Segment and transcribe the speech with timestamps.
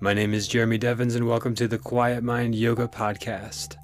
[0.00, 3.76] My name is Jeremy Devins, and welcome to the Quiet Mind Yoga Podcast.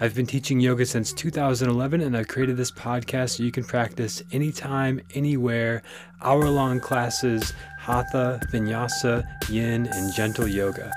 [0.00, 4.22] I've been teaching yoga since 2011, and I've created this podcast so you can practice
[4.32, 5.82] anytime, anywhere,
[6.22, 10.92] hour long classes, hatha, vinyasa, yin, and gentle yoga.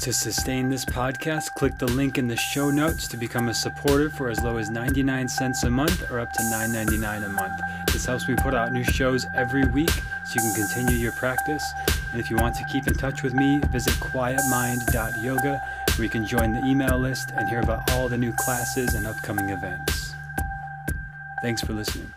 [0.00, 4.10] To sustain this podcast, click the link in the show notes to become a supporter
[4.10, 7.60] for as low as 99 cents a month or up to $9.99 a month.
[7.90, 11.64] This helps me put out new shows every week so you can continue your practice.
[12.14, 15.60] And if you want to keep in touch with me, visit quietmind.yoga
[15.96, 19.04] where you can join the email list and hear about all the new classes and
[19.04, 20.12] upcoming events.
[21.42, 22.08] Thanks for listening.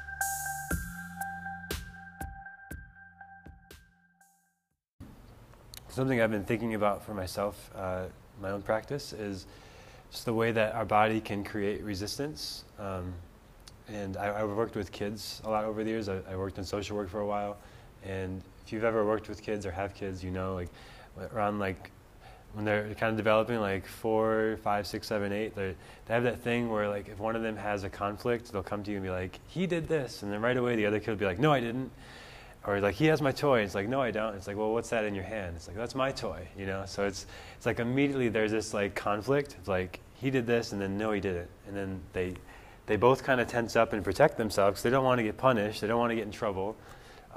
[5.90, 8.04] Something I've been thinking about for myself, uh,
[8.40, 9.48] my own practice, is
[10.12, 12.66] just the way that our body can create resistance.
[12.78, 13.16] Um,
[13.88, 16.08] and I, I, worked with kids a lot over the years.
[16.08, 17.58] I, I, worked in social work for a while,
[18.04, 20.70] and if you've ever worked with kids or have kids, you know, like
[21.34, 21.90] around like
[22.54, 25.74] when they're kind of developing, like four, five, six, seven, eight, they
[26.10, 28.92] have that thing where like if one of them has a conflict, they'll come to
[28.92, 31.18] you and be like, "He did this," and then right away the other kid will
[31.18, 31.92] be like, "No, I didn't."
[32.68, 33.62] or like he has my toy.
[33.62, 34.36] It's like no, I don't.
[34.36, 35.56] It's like well, what's that in your hand?
[35.56, 36.84] It's like that's my toy, you know.
[36.86, 39.56] So it's it's like immediately there's this like conflict.
[39.58, 42.36] It's like he did this, and then no, he didn't, and then they
[42.86, 45.38] they both kind of tense up and protect themselves because they don't want to get
[45.38, 45.82] punished.
[45.82, 46.76] They don't want to get in trouble,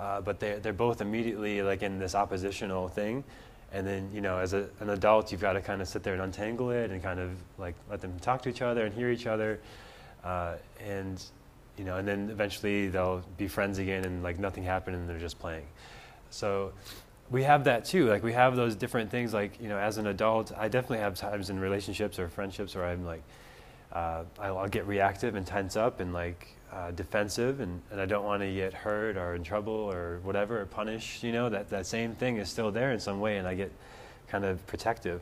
[0.00, 3.22] uh, but they they're both immediately like in this oppositional thing.
[3.72, 6.14] And then you know, as a, an adult, you've got to kind of sit there
[6.14, 9.10] and untangle it and kind of like let them talk to each other and hear
[9.10, 9.60] each other,
[10.24, 11.22] uh, and
[11.76, 15.18] you know, and then eventually they'll be friends again and like nothing happened and they're
[15.18, 15.66] just playing.
[16.30, 16.72] So
[17.30, 18.08] we have that too.
[18.08, 19.34] Like we have those different things.
[19.34, 22.86] Like you know, as an adult, I definitely have times in relationships or friendships where
[22.86, 23.22] I'm like,
[23.92, 28.06] uh, I'll, I'll, get reactive and tense up and like uh, defensive, and, and I
[28.06, 31.22] don't want to get hurt or in trouble or whatever or punished.
[31.22, 33.72] You know, that that same thing is still there in some way, and I get
[34.28, 35.20] kind of protective.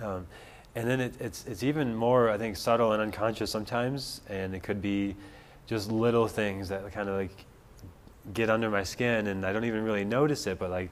[0.00, 0.26] Um,
[0.74, 4.62] and then it, it's it's even more, I think, subtle and unconscious sometimes, and it
[4.62, 5.14] could be
[5.66, 7.44] just little things that kind of like
[8.34, 10.90] get under my skin and I don't even really notice it, but like,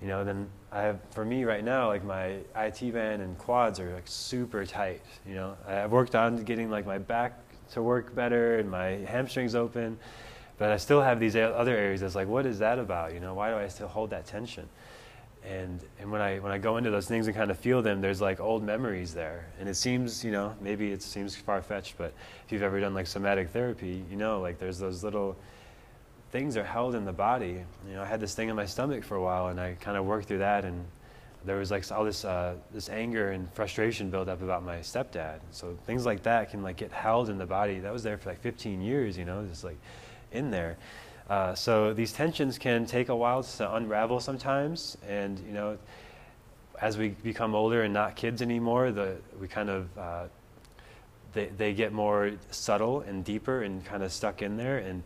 [0.00, 3.80] you know, then I have, for me right now, like my IT band and quads
[3.80, 5.56] are like super tight, you know.
[5.66, 7.38] I've worked on getting like my back
[7.72, 9.98] to work better and my hamstrings open,
[10.58, 13.14] but I still have these other areas that's like, what is that about?
[13.14, 14.68] You know, why do I still hold that tension?
[15.48, 18.00] and and when I when I go into those things and kind of feel them,
[18.00, 21.96] there's like old memories there, and it seems you know maybe it seems far fetched,
[21.96, 22.12] but
[22.44, 25.36] if you've ever done like somatic therapy, you know like there's those little
[26.32, 27.64] things are held in the body.
[27.88, 29.96] You know, I had this thing in my stomach for a while, and I kind
[29.96, 30.84] of worked through that, and
[31.44, 35.38] there was like all this uh, this anger and frustration built up about my stepdad.
[35.52, 37.78] So things like that can like get held in the body.
[37.78, 39.78] That was there for like 15 years, you know, just like
[40.32, 40.76] in there.
[41.30, 45.78] Uh, so these tensions can take a while to unravel sometimes, and you know,
[46.80, 50.24] as we become older and not kids anymore, the we kind of uh,
[51.32, 54.78] they they get more subtle and deeper and kind of stuck in there.
[54.78, 55.02] And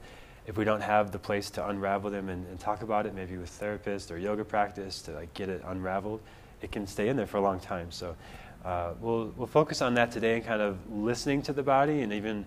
[0.51, 3.37] if we don't have the place to unravel them and, and talk about it, maybe
[3.37, 6.21] with therapist or yoga practice to like get it unraveled,
[6.61, 7.93] it can stay in there for a long time.
[7.93, 8.17] So
[8.65, 12.13] uh, we'll we'll focus on that today and kind of listening to the body and
[12.13, 12.45] even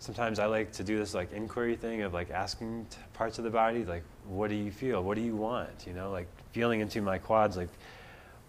[0.00, 3.50] sometimes I like to do this like inquiry thing of like asking parts of the
[3.50, 5.02] body, like, what do you feel?
[5.02, 5.86] What do you want?
[5.86, 7.70] You know, like feeling into my quads, like,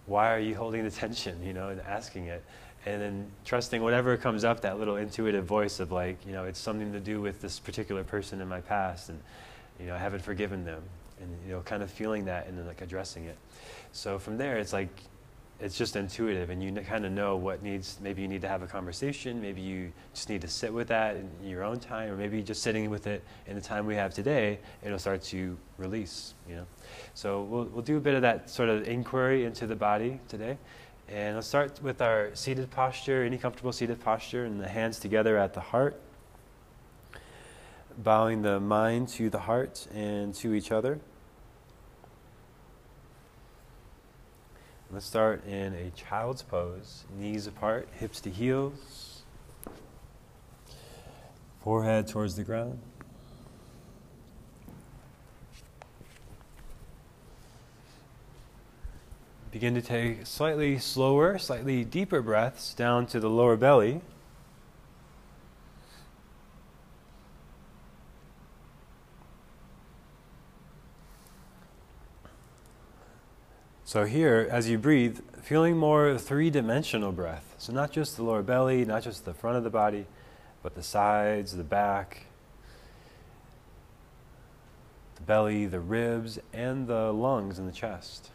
[0.05, 1.41] why are you holding the tension?
[1.41, 2.43] You know, and asking it.
[2.87, 6.57] And then trusting whatever comes up, that little intuitive voice of like, you know, it's
[6.59, 9.19] something to do with this particular person in my past, and
[9.77, 10.81] you know, I haven't forgiven them,
[11.19, 13.37] and you know, kind of feeling that and then like addressing it.
[13.91, 14.89] So from there, it's like
[15.59, 18.61] it's just intuitive and you kind of know what needs maybe you need to have
[18.61, 22.15] a conversation maybe you just need to sit with that in your own time or
[22.15, 26.35] maybe just sitting with it in the time we have today it'll start to release
[26.47, 26.65] you know
[27.15, 30.57] so we'll, we'll do a bit of that sort of inquiry into the body today
[31.09, 33.23] and let's start with our seated posture.
[33.23, 35.99] Any comfortable seated posture and the hands together at the heart.
[37.97, 40.99] Bowing the mind to the heart and to each other.
[44.91, 49.23] Let's start in a child's pose, knees apart, hips to heels,
[51.61, 52.79] forehead towards the ground.
[59.57, 64.01] Begin to take slightly slower, slightly deeper breaths down to the lower belly.
[73.83, 77.55] So, here, as you breathe, feeling more three dimensional breath.
[77.57, 80.05] So, not just the lower belly, not just the front of the body,
[80.61, 82.27] but the sides, the back,
[85.15, 88.29] the belly, the ribs, and the lungs and the chest.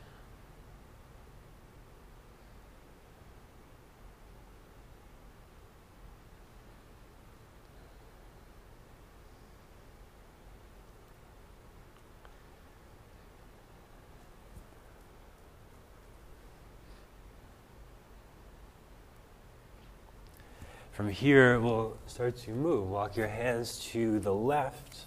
[21.02, 22.88] From here, we'll start to move.
[22.88, 25.06] Walk your hands to the left,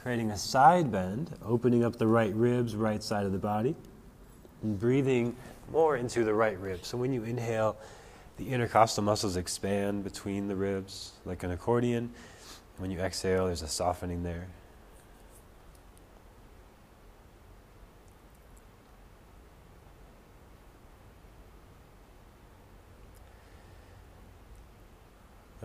[0.00, 3.76] creating a side bend, opening up the right ribs, right side of the body,
[4.62, 5.36] and breathing
[5.70, 6.82] more into the right rib.
[6.82, 7.76] So when you inhale,
[8.38, 12.10] the intercostal muscles expand between the ribs like an accordion.
[12.78, 14.48] When you exhale, there's a softening there.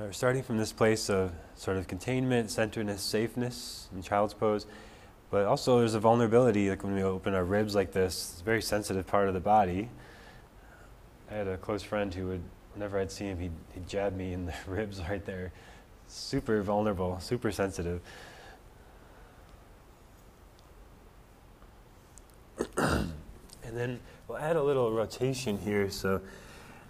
[0.03, 4.65] We're starting from this place of sort of containment, centeredness, safeness in child's pose,
[5.31, 8.43] but also there's a vulnerability, like when we open our ribs like this, it's a
[8.43, 9.89] very sensitive part of the body.
[11.31, 12.41] I had a close friend who would,
[12.73, 15.53] whenever I'd see him, he'd, he'd jab me in the ribs right there.
[16.09, 18.01] Super vulnerable, super sensitive.
[22.77, 23.13] and
[23.71, 25.89] then we'll add a little rotation here.
[25.89, 26.19] So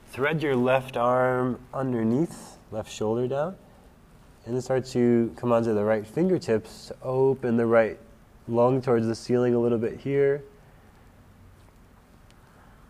[0.09, 3.55] thread your left arm underneath left shoulder down.
[4.45, 7.97] And then start to come onto the right fingertips, open the right
[8.47, 10.43] lung towards the ceiling a little bit here.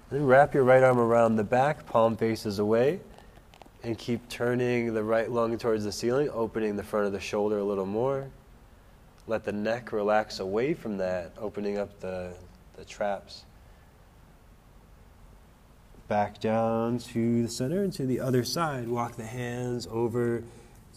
[0.09, 3.01] Then wrap your right arm around the back, palm faces away,
[3.83, 7.59] and keep turning the right lung towards the ceiling, opening the front of the shoulder
[7.59, 8.29] a little more.
[9.27, 12.33] Let the neck relax away from that, opening up the,
[12.77, 13.44] the traps.
[16.13, 18.88] Back down to the center and to the other side.
[18.88, 20.44] Walk the hands over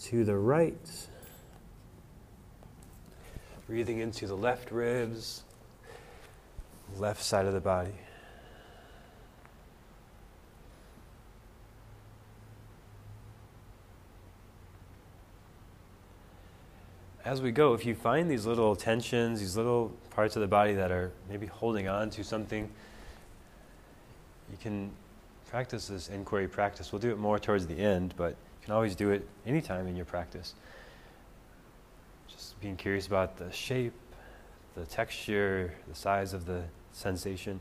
[0.02, 1.08] to the right.
[3.66, 5.44] Breathing into the left ribs,
[6.98, 7.94] left side of the body.
[17.24, 20.74] As we go, if you find these little tensions, these little parts of the body
[20.74, 22.70] that are maybe holding on to something,
[24.50, 24.90] you can
[25.50, 26.92] practice this inquiry practice.
[26.92, 29.96] We'll do it more towards the end, but you can always do it anytime in
[29.96, 30.54] your practice.
[32.28, 33.94] Just being curious about the shape,
[34.74, 36.62] the texture, the size of the
[36.92, 37.60] sensation.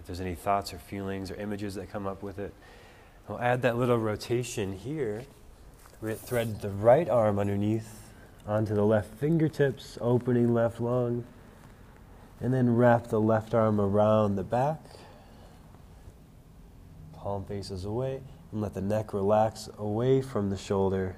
[0.00, 2.52] If there's any thoughts or feelings or images that come up with it.
[3.28, 5.22] We'll add that little rotation here.
[6.00, 8.12] We Thread the right arm underneath
[8.46, 11.24] onto the left fingertips, opening left lung.
[12.40, 14.80] And then wrap the left arm around the back
[17.20, 18.20] palm faces away,
[18.50, 21.14] and let the neck relax away from the shoulder.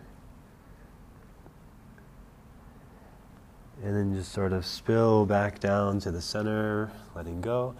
[3.82, 7.74] And then just sort of spill back down to the center, letting go.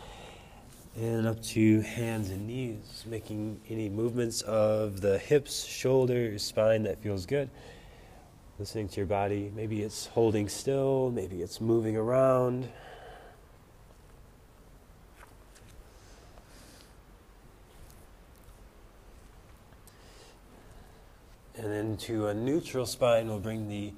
[0.96, 7.02] And up to hands and knees, making any movements of the hips, shoulders, spine that
[7.02, 7.50] feels good.
[8.58, 9.50] Listening to your body.
[9.54, 12.68] Maybe it's holding still, maybe it's moving around.
[21.62, 23.92] And then to a neutral spine, we'll bring the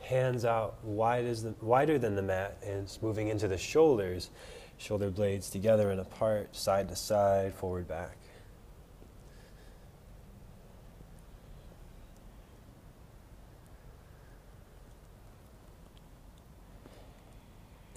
[0.00, 4.30] hands out wide as the, wider than the mat and it's moving into the shoulders.
[4.78, 8.16] Shoulder blades together and apart, side to side, forward, back.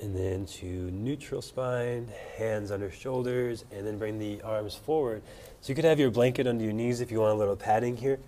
[0.01, 5.24] And then to neutral spine, hands under shoulders, and then bring the arms forward.
[5.62, 7.98] So you could have your blanket under your knees if you want a little padding
[7.98, 8.19] here.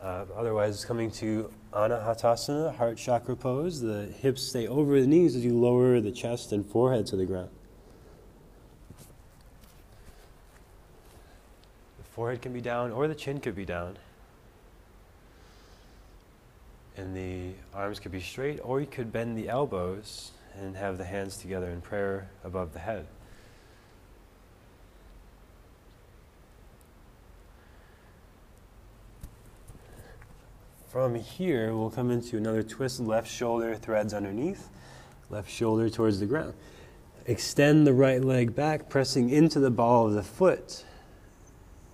[0.00, 3.80] Uh, otherwise, coming to Anahatasana, heart chakra pose.
[3.80, 7.24] The hips stay over the knees as you lower the chest and forehead to the
[7.24, 7.50] ground.
[11.98, 13.96] The forehead can be down or the chin could be down.
[16.96, 21.04] And the arms could be straight, or you could bend the elbows and have the
[21.04, 23.06] hands together in prayer above the head.
[30.96, 34.70] From here, we'll come into another twist, left shoulder threads underneath,
[35.28, 36.54] left shoulder towards the ground.
[37.26, 40.84] Extend the right leg back, pressing into the ball of the foot.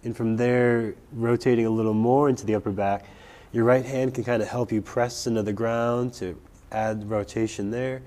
[0.05, 3.05] And from there, rotating a little more into the upper back.
[3.51, 6.41] Your right hand can kind of help you press into the ground to
[6.71, 8.03] add rotation there.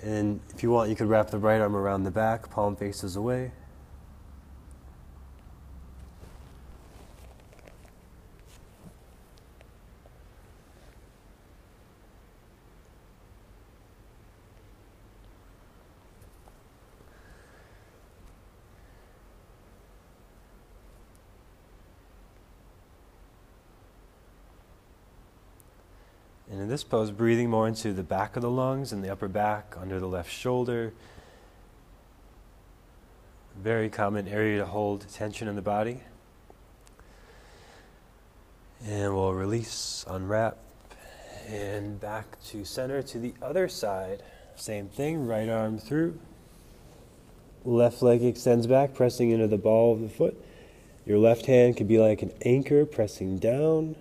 [0.00, 3.16] And if you want, you could wrap the right arm around the back, palm faces
[3.16, 3.52] away.
[26.70, 29.98] This pose, breathing more into the back of the lungs and the upper back, under
[29.98, 30.92] the left shoulder.
[33.60, 36.00] Very common area to hold tension in the body.
[38.86, 40.58] And we'll release, unwrap,
[41.48, 44.22] and back to center to the other side.
[44.54, 46.20] Same thing, right arm through.
[47.64, 50.40] Left leg extends back, pressing into the ball of the foot.
[51.04, 53.96] Your left hand could be like an anchor pressing down.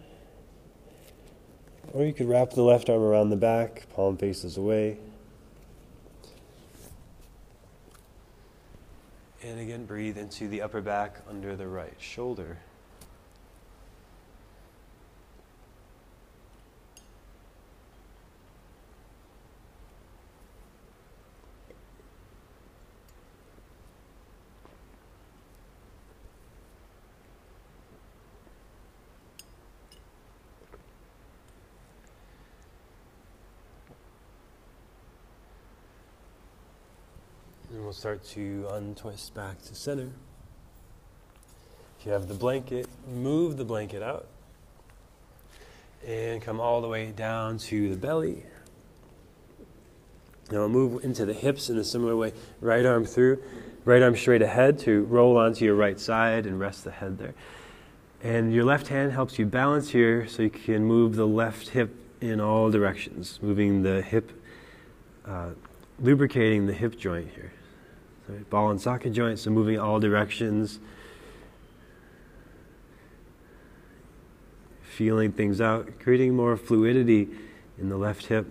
[1.94, 4.98] Or you could wrap the left arm around the back, palm faces away.
[9.42, 12.60] And again, breathe into the upper back under the right shoulder.
[38.00, 40.10] Start to untwist back to center.
[42.00, 44.26] If you have the blanket, move the blanket out.
[46.08, 48.46] And come all the way down to the belly.
[50.50, 52.32] Now we'll move into the hips in a similar way.
[52.62, 53.44] Right arm through,
[53.84, 57.34] right arm straight ahead to roll onto your right side and rest the head there.
[58.24, 61.94] And your left hand helps you balance here so you can move the left hip
[62.22, 64.32] in all directions, moving the hip,
[65.26, 65.50] uh,
[66.00, 67.52] lubricating the hip joint here.
[68.30, 68.48] Right?
[68.48, 70.80] Ball and socket joints, are moving all directions.
[74.84, 77.30] Feeling things out, creating more fluidity
[77.80, 78.46] in the left hip.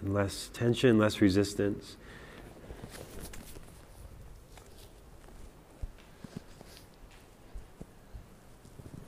[0.00, 1.96] And less tension, less resistance.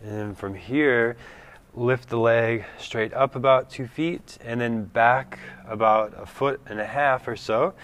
[0.05, 1.17] And from here,
[1.75, 6.81] lift the leg straight up about two feet and then back about a foot and
[6.81, 7.75] a half or so.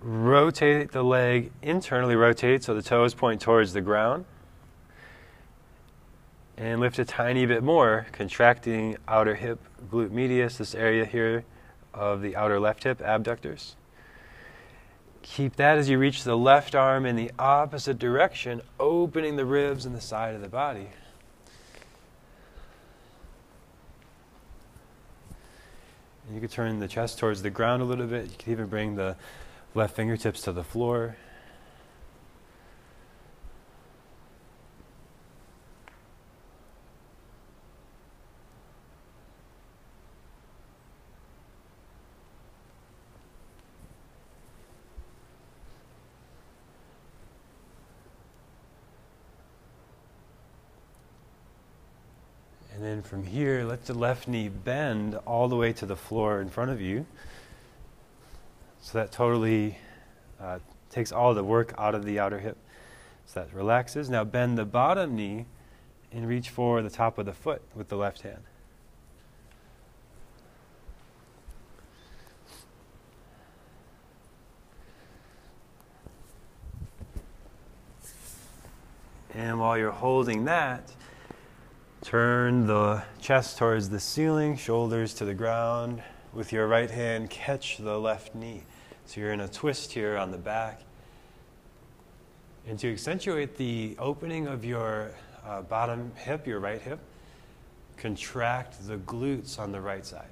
[0.00, 4.24] Rotate the leg internally, rotate so the toes point towards the ground.
[6.58, 9.58] And lift a tiny bit more, contracting outer hip
[9.90, 11.44] glute medius, this area here
[11.92, 13.76] of the outer left hip abductors.
[15.22, 19.84] Keep that as you reach the left arm in the opposite direction, opening the ribs
[19.84, 20.88] and the side of the body.
[26.36, 28.26] You could turn the chest towards the ground a little bit.
[28.26, 29.16] You could even bring the
[29.74, 31.16] left fingertips to the floor.
[52.74, 56.40] And then from here, let the left knee bend all the way to the floor
[56.40, 57.06] in front of you.
[58.80, 59.78] So that totally
[60.40, 60.58] uh,
[60.90, 62.56] takes all the work out of the outer hip.
[63.26, 64.08] So that relaxes.
[64.10, 65.46] Now bend the bottom knee
[66.12, 68.42] and reach for the top of the foot with the left hand.
[79.34, 80.90] And while you're holding that,
[82.06, 86.00] Turn the chest towards the ceiling, shoulders to the ground.
[86.32, 88.62] With your right hand, catch the left knee.
[89.06, 90.82] So you're in a twist here on the back.
[92.68, 95.10] And to accentuate the opening of your
[95.44, 97.00] uh, bottom hip, your right hip,
[97.96, 100.26] contract the glutes on the right side.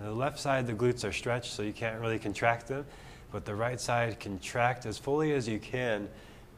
[0.00, 2.84] On the left side, the glutes are stretched, so you can't really contract them.
[3.30, 6.08] But the right side, contract as fully as you can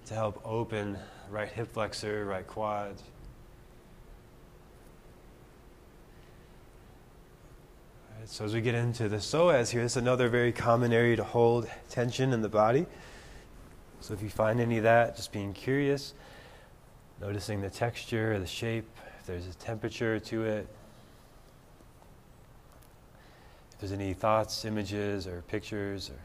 [0.07, 0.97] to help open
[1.30, 2.94] right hip flexor, right quad.
[8.18, 11.16] Right, so as we get into the psoas here, this is another very common area
[11.16, 12.87] to hold tension in the body.
[14.00, 16.14] So if you find any of that, just being curious,
[17.20, 20.66] noticing the texture, the shape, if there's a temperature to it,
[23.73, 26.18] if there's any thoughts, images, or pictures, or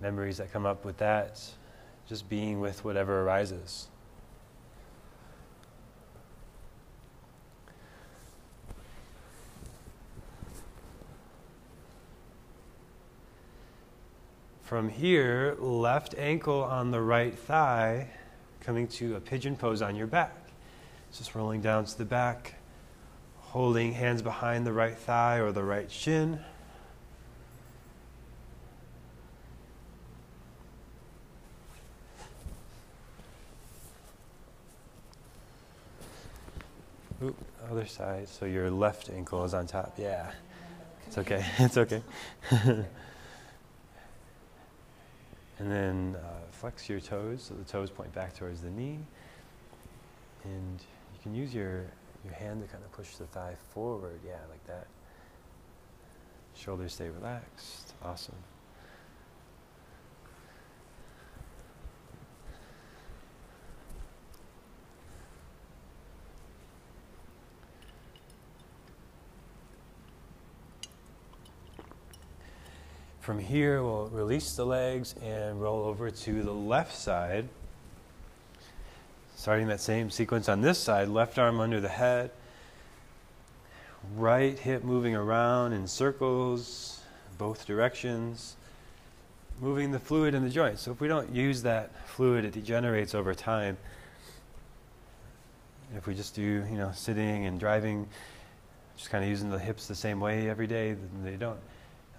[0.00, 1.40] memories that come up with that,
[2.08, 3.88] just being with whatever arises.
[14.62, 18.10] From here, left ankle on the right thigh,
[18.60, 20.34] coming to a pigeon pose on your back.
[21.10, 22.56] Just rolling down to the back,
[23.38, 26.40] holding hands behind the right thigh or the right shin.
[37.70, 38.28] Other side.
[38.28, 39.94] So your left ankle is on top.
[39.98, 40.30] Yeah.
[41.06, 41.44] It's okay.
[41.58, 42.02] It's okay.
[45.58, 49.00] And then uh, flex your toes so the toes point back towards the knee.
[50.44, 50.80] And
[51.14, 51.84] you can use your,
[52.24, 54.20] your hand to kind of push the thigh forward.
[54.24, 54.86] Yeah, like that.
[56.54, 57.94] Shoulders stay relaxed.
[58.04, 58.36] Awesome.
[73.28, 77.46] From here, we'll release the legs and roll over to the left side.
[79.36, 82.30] Starting that same sequence on this side, left arm under the head,
[84.16, 87.02] right hip moving around in circles,
[87.36, 88.56] both directions,
[89.60, 90.78] moving the fluid in the joint.
[90.78, 93.76] So if we don't use that fluid, it degenerates over time.
[95.94, 98.08] If we just do, you know, sitting and driving,
[98.96, 101.60] just kind of using the hips the same way every day, then they don't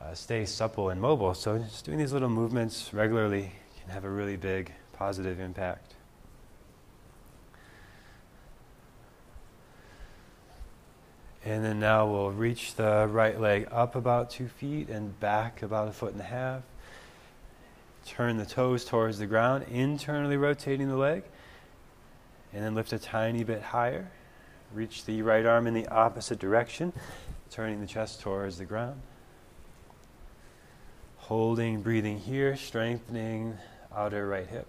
[0.02, 1.34] uh, stay supple and mobile.
[1.34, 3.52] So just doing these little movements regularly
[3.82, 5.96] can have a really big positive impact.
[11.46, 15.88] And then now we'll reach the right leg up about two feet and back about
[15.88, 16.64] a foot and a half.
[18.06, 21.24] Turn the toes towards the ground, internally rotating the leg.
[22.54, 24.10] And then lift a tiny bit higher.
[24.74, 26.94] Reach the right arm in the opposite direction,
[27.52, 29.02] turning the chest towards the ground
[31.30, 33.56] holding, breathing here, strengthening
[33.96, 34.66] outer right hip.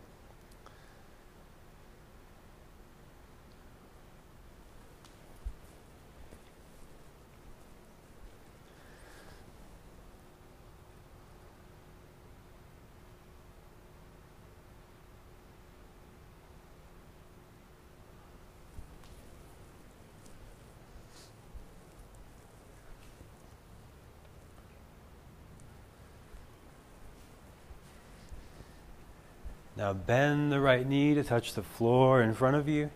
[29.90, 32.92] Now bend the right knee to touch the floor in front of you.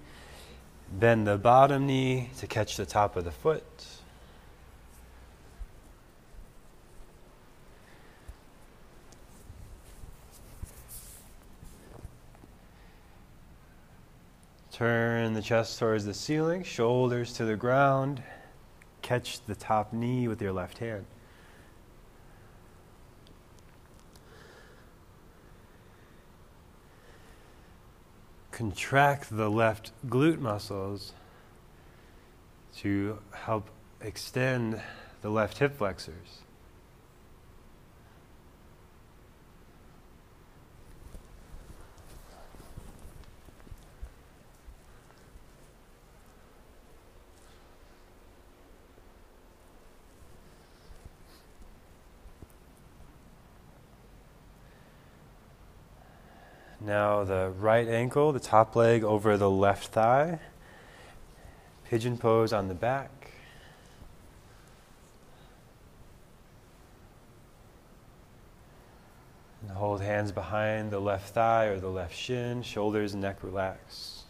[0.93, 3.65] Bend the bottom knee to catch the top of the foot.
[14.71, 18.23] Turn the chest towards the ceiling, shoulders to the ground.
[19.03, 21.07] Catch the top knee with your left hand.
[28.55, 31.13] Contract the left glute muscles
[32.77, 33.69] to help
[34.01, 34.81] extend
[35.23, 36.44] the left hip flexors.
[56.95, 60.39] Now the right ankle, the top leg over the left thigh.
[61.91, 63.33] Pigeon pose on the back.
[69.63, 74.24] And hold hands behind the left thigh or the left shin, shoulders and neck relaxed.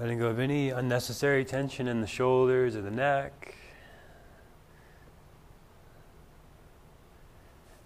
[0.00, 3.54] Letting go of any unnecessary tension in the shoulders or the neck.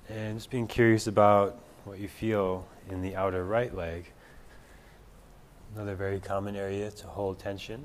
[0.08, 4.12] And just being curious about what you feel in the outer right leg.
[5.74, 7.84] Another very common area to hold tension.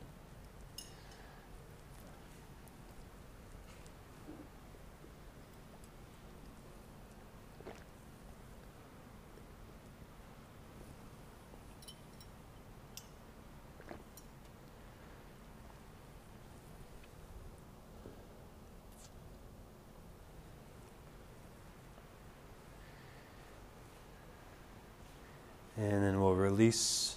[25.82, 26.36] And then we'll
[26.70, 27.16] release,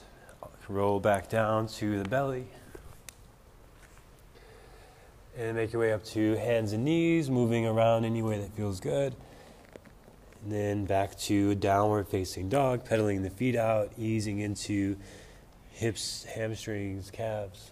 [0.69, 2.47] roll back down to the belly.
[5.37, 8.81] And make your way up to hands and knees, moving around any way that feels
[8.81, 9.15] good.
[10.43, 14.97] And then back to downward facing dog, pedaling the feet out, easing into
[15.71, 17.71] hips, hamstrings, calves.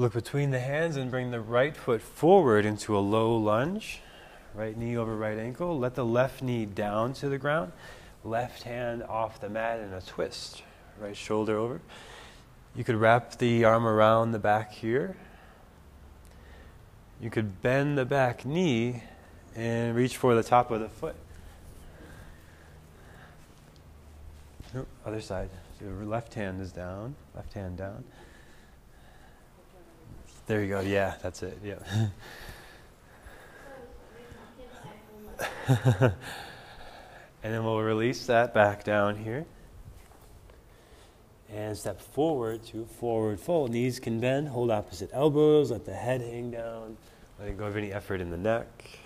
[0.00, 4.00] Look between the hands and bring the right foot forward into a low lunge.
[4.54, 5.78] right knee over right ankle.
[5.78, 7.72] Let the left knee down to the ground.
[8.24, 10.62] Left hand off the mat in a twist.
[10.98, 11.82] Right shoulder over.
[12.74, 15.18] You could wrap the arm around the back here.
[17.20, 19.02] You could bend the back knee
[19.54, 21.16] and reach for the top of the foot.
[25.04, 25.50] Other side.
[25.78, 27.16] Your left hand is down.
[27.34, 28.02] Left hand down.
[30.50, 30.80] There you go.
[30.80, 31.56] Yeah, that's it.
[31.62, 31.76] Yeah.
[35.68, 39.46] and then we'll release that back down here.
[41.54, 43.70] And step forward to forward fold.
[43.70, 46.96] Knees can bend, hold opposite elbows, let the head hang down,
[47.38, 48.98] letting go of any effort in the neck.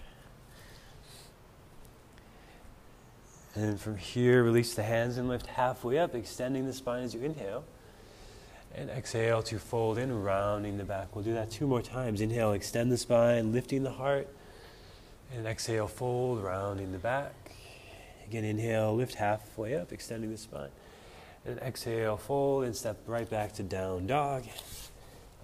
[3.54, 7.20] And from here, release the hands and lift halfway up, extending the spine as you
[7.20, 7.64] inhale.
[8.76, 11.14] And exhale to fold in, rounding the back.
[11.14, 12.20] We'll do that two more times.
[12.20, 14.28] Inhale, extend the spine, lifting the heart.
[15.34, 17.34] And exhale, fold, rounding the back.
[18.26, 20.70] Again, inhale, lift halfway up, extending the spine.
[21.46, 24.44] And exhale, fold, and step right back to down dog.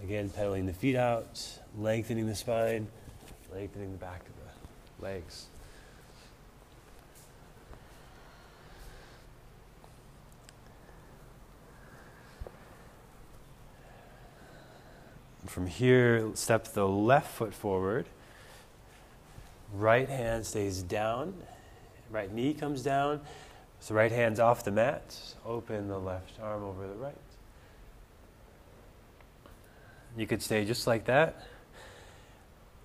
[0.02, 2.88] Again, pedaling the feet out, lengthening the spine,
[3.52, 4.32] lengthening the back of
[4.98, 5.46] the legs.
[15.50, 18.06] From here, step the left foot forward.
[19.74, 21.34] Right hand stays down.
[22.08, 23.20] Right knee comes down.
[23.80, 25.16] So right hand's off the mat.
[25.44, 27.16] Open the left arm over the right.
[30.16, 31.44] You could stay just like that.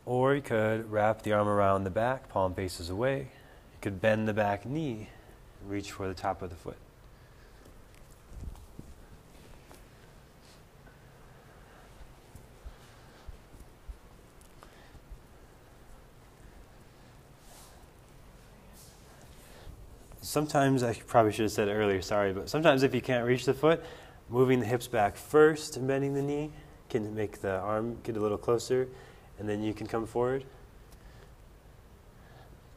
[0.07, 3.19] Or you could wrap the arm around the back, palm faces away.
[3.19, 5.09] You could bend the back knee,
[5.67, 6.77] reach for the top of the foot.
[20.35, 23.45] Sometimes I probably should have said it earlier, sorry, but sometimes if you can't reach
[23.45, 23.81] the foot,
[24.29, 26.51] moving the hips back first and bending the knee
[26.89, 28.89] can make the arm get a little closer,
[29.39, 30.43] and then you can come forward.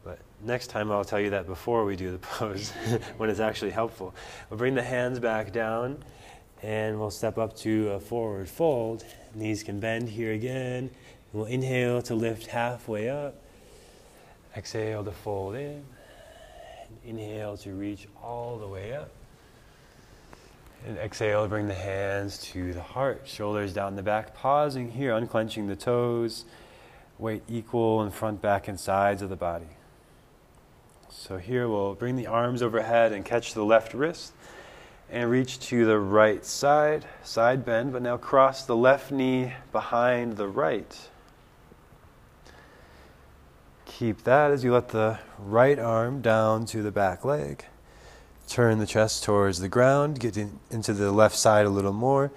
[0.04, 2.70] But next time I'll tell you that before we do the pose,
[3.16, 4.14] when it's actually helpful.
[4.50, 5.98] We'll bring the hands back down,
[6.62, 9.04] and we'll step up to a forward fold.
[9.34, 10.90] Knees can bend here again.
[11.32, 13.34] We'll inhale to lift halfway up.
[14.56, 15.84] Exhale to fold in.
[17.08, 19.10] Inhale to reach all the way up.
[20.86, 25.66] And exhale bring the hands to the heart, shoulders down the back, pausing here, unclenching
[25.66, 26.44] the toes,
[27.18, 29.66] weight equal in front, back, and sides of the body.
[31.10, 34.34] So here we'll bring the arms overhead and catch the left wrist
[35.10, 40.36] and reach to the right side, side bend, but now cross the left knee behind
[40.36, 41.08] the right.
[43.98, 47.64] Keep that as you let the right arm down to the back leg.
[48.46, 52.30] Turn the chest towards the ground, get in, into the left side a little more,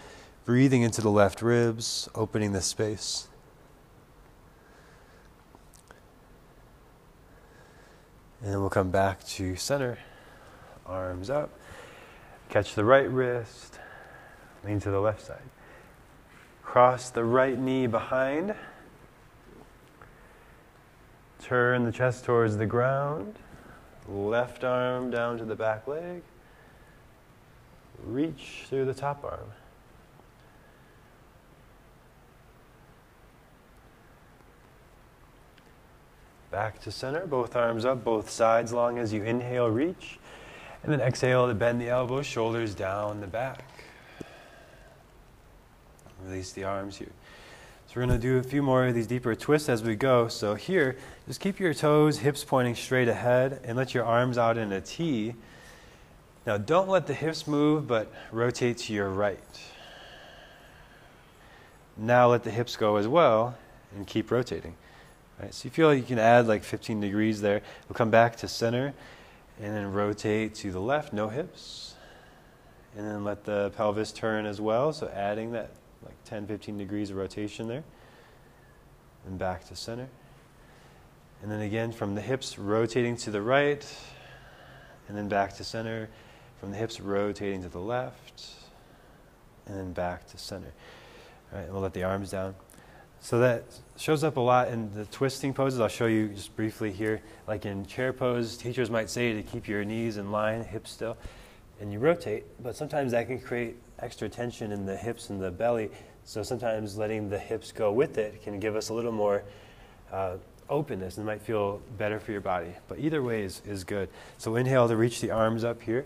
[0.44, 3.28] breathing into the left ribs, opening the space.
[8.42, 10.00] And then we'll come back to center.
[10.88, 11.52] Arms up.
[12.50, 13.78] Catch the right wrist.
[14.66, 15.44] Lean to the left side.
[16.64, 18.56] Cross the right knee behind.
[21.44, 23.36] Turn the chest towards the ground.
[24.08, 26.22] Left arm down to the back leg.
[28.04, 29.52] Reach through the top arm.
[36.52, 40.20] Back to center, both arms up, both sides, long as you inhale, reach.
[40.84, 43.86] And then exhale to bend the elbows, shoulders down the back.
[46.26, 47.12] Release the arms here.
[47.92, 50.30] So we're going to do a few more of these deeper twists as we go.
[50.30, 50.96] So here,
[51.28, 54.80] just keep your toes, hips pointing straight ahead, and let your arms out in a
[54.80, 55.36] T.
[56.48, 59.44] Now don't let the hips move, but rotate to your right.
[61.98, 63.58] Now let the hips go as well,
[63.94, 64.76] and keep rotating.
[65.42, 67.62] Right, so you feel like you can add like 15 degrees there.
[67.90, 68.94] We'll come back to center,
[69.62, 71.96] and then rotate to the left, no hips.
[72.96, 75.72] And then let the pelvis turn as well, so adding that
[76.32, 77.84] 10, 15 degrees of rotation there.
[79.28, 80.08] And back to center.
[81.42, 83.86] And then again from the hips rotating to the right,
[85.10, 86.10] and then back to center.
[86.62, 88.46] From the hips rotating to the left,
[89.66, 90.72] and then back to center.
[91.52, 92.56] All right, we'll let the arms down.
[93.20, 93.66] So that
[93.98, 95.82] shows up a lot in the twisting poses.
[95.82, 97.22] I'll show you just briefly here.
[97.46, 101.18] Like in chair pose, teachers might say to keep your knees in line, hips still,
[101.82, 105.52] and you rotate, but sometimes that can create extra tension in the hips and the
[105.52, 105.90] belly.
[106.24, 109.44] So sometimes letting the hips go with it can give us a little more
[110.12, 110.36] uh,
[110.70, 112.74] openness and might feel better for your body.
[112.88, 114.10] But either way is, is good.
[114.38, 116.06] So inhale to reach the arms up here.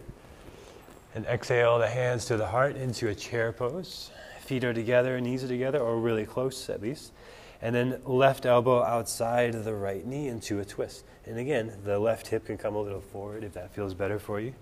[1.13, 4.11] And exhale the hands to the heart into a chair pose.
[4.41, 7.13] Feet are together, knees are together, or really close at least.
[7.61, 11.05] And then left elbow outside the right knee into a twist.
[11.25, 14.41] And again, the left hip can come a little forward if that feels better for
[14.41, 14.53] you.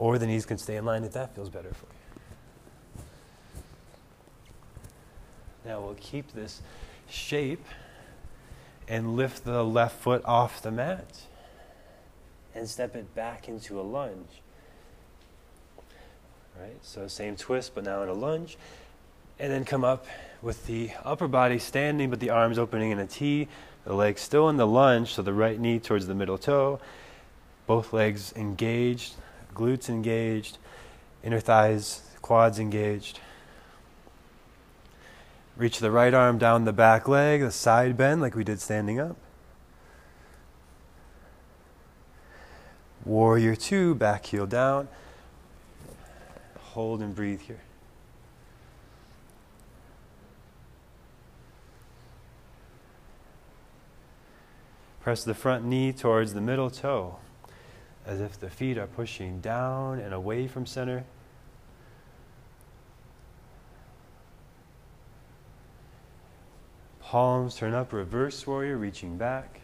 [0.00, 3.02] Or the knees can stay in line if that feels better for you.
[5.66, 6.62] Now we'll keep this
[7.06, 7.64] shape
[8.88, 11.20] and lift the left foot off the mat
[12.54, 14.40] and step it back into a lunge.
[16.58, 16.78] Right?
[16.80, 18.56] So same twist, but now in a lunge.
[19.38, 20.06] And then come up
[20.40, 23.48] with the upper body standing, but the arms opening in a T,
[23.84, 26.80] the legs still in the lunge, so the right knee towards the middle toe,
[27.66, 29.14] both legs engaged,
[29.54, 30.58] glutes engaged,
[31.22, 33.20] inner thighs, quads engaged.
[35.56, 38.98] Reach the right arm down the back leg, the side bend like we did standing
[38.98, 39.16] up.
[43.04, 44.88] Warrior two, back heel down.
[46.58, 47.60] Hold and breathe here.
[55.00, 57.16] Press the front knee towards the middle toe
[58.06, 61.04] as if the feet are pushing down and away from center.
[67.00, 69.60] Palms turn up, reverse warrior, reaching back.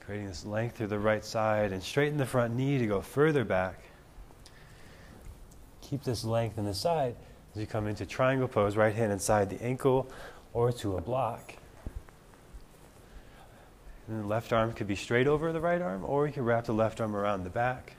[0.00, 3.44] Creating this length through the right side and straighten the front knee to go further
[3.44, 3.80] back.
[5.82, 7.14] Keep this length in the side
[7.54, 10.10] as you come into triangle pose, right hand inside the ankle
[10.52, 11.54] or to a block.
[14.08, 16.64] And the left arm could be straight over the right arm, or you can wrap
[16.64, 17.96] the left arm around the back.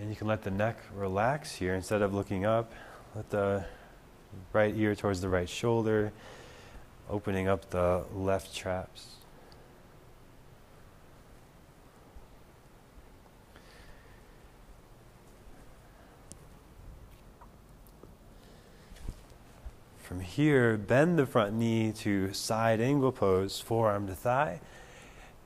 [0.00, 2.72] And you can let the neck relax here instead of looking up.
[3.14, 3.64] Let the
[4.52, 6.12] right ear towards the right shoulder,
[7.08, 9.19] opening up the left traps.
[20.10, 24.60] From here, bend the front knee to side angle pose, forearm to thigh.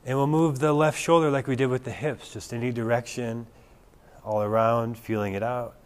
[0.06, 3.46] And we'll move the left shoulder like we did with the hips, just any direction,
[4.24, 5.76] all around, feeling it out.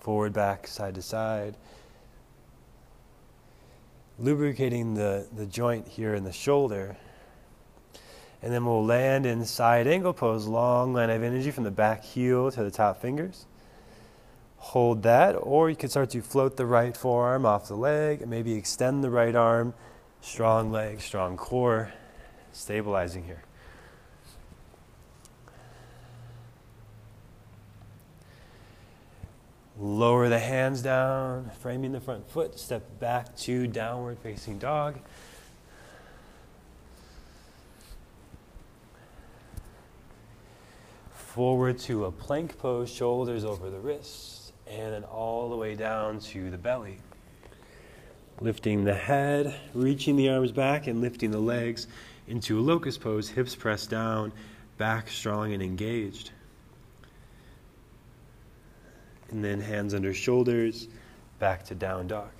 [0.00, 1.56] Forward, back, side to side.
[4.18, 6.98] Lubricating the, the joint here in the shoulder.
[8.42, 12.04] And then we'll land in side angle pose, long line of energy from the back
[12.04, 13.46] heel to the top fingers
[14.64, 18.30] hold that, or you can start to float the right forearm off the leg and
[18.30, 19.74] maybe extend the right arm,
[20.22, 21.92] strong leg, strong core,
[22.50, 23.42] stabilizing here.
[29.78, 34.98] Lower the hands down, framing the front foot, step back to downward facing dog.
[41.12, 46.18] Forward to a plank pose, shoulders over the wrists and then all the way down
[46.18, 46.98] to the belly.
[48.40, 51.86] Lifting the head, reaching the arms back, and lifting the legs
[52.26, 54.32] into a locust pose, hips pressed down,
[54.78, 56.30] back strong and engaged.
[59.30, 60.88] And then hands under shoulders,
[61.38, 62.30] back to down dog.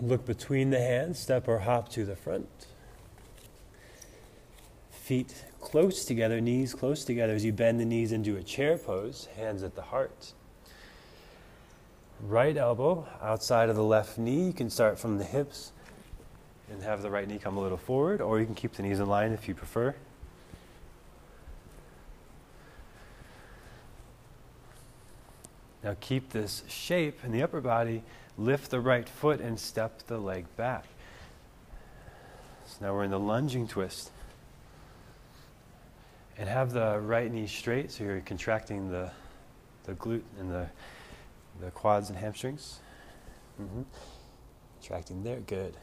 [0.00, 2.48] Look between the hands, step or hop to the front.
[5.10, 9.26] Feet close together, knees close together as you bend the knees into a chair pose,
[9.34, 10.34] hands at the heart.
[12.20, 14.44] Right elbow outside of the left knee.
[14.44, 15.72] You can start from the hips
[16.70, 19.00] and have the right knee come a little forward, or you can keep the knees
[19.00, 19.96] in line if you prefer.
[25.82, 28.04] Now keep this shape in the upper body.
[28.38, 30.84] Lift the right foot and step the leg back.
[32.64, 34.12] So now we're in the lunging twist.
[36.40, 39.10] And have the right knee straight so you're contracting the,
[39.84, 40.66] the glute and the,
[41.60, 42.78] the quads and hamstrings.
[43.60, 43.82] Mm-hmm.
[44.80, 45.76] Contracting there, good.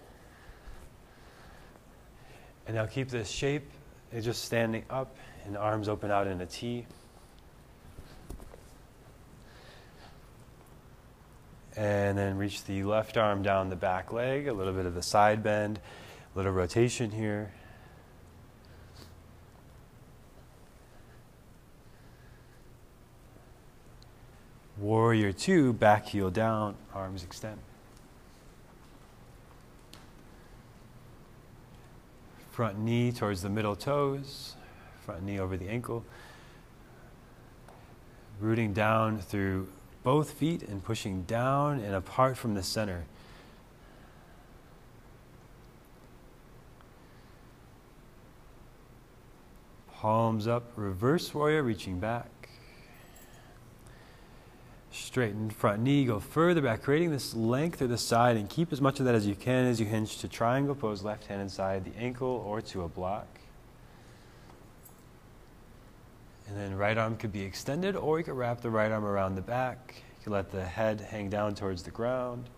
[2.66, 3.70] And now keep this shape,
[4.12, 5.16] it's just standing up
[5.46, 6.88] and arms open out in a T.
[11.76, 15.04] And then reach the left arm down the back leg, a little bit of the
[15.04, 15.80] side bend,
[16.34, 17.52] a little rotation here.
[24.88, 27.58] Warrior two, back heel down, arms extend.
[32.52, 34.56] Front knee towards the middle toes,
[35.06, 36.06] front knee over the ankle.
[38.40, 39.68] Rooting down through
[40.04, 43.04] both feet and pushing down and apart from the center.
[49.96, 52.30] Palms up, reverse warrior, reaching back.
[55.00, 58.82] Straighten front knee, go further back, creating this length to the side, and keep as
[58.82, 61.86] much of that as you can as you hinge to triangle pose, left hand inside
[61.86, 63.28] the ankle or to a block.
[66.48, 69.36] And then right arm could be extended, or you could wrap the right arm around
[69.36, 70.04] the back.
[70.20, 72.50] You can let the head hang down towards the ground.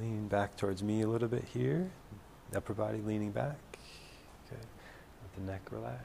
[0.00, 1.90] Lean back towards me a little bit here.
[2.54, 3.56] Upper body leaning back.
[4.46, 4.60] Okay.
[4.60, 6.04] Let the neck relax.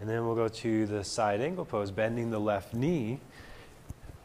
[0.00, 3.20] And then we'll go to the side angle pose, bending the left knee,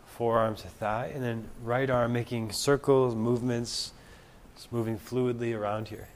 [0.06, 3.92] forearm to thigh, and then right arm making circles, movements,
[4.56, 6.08] just moving fluidly around here.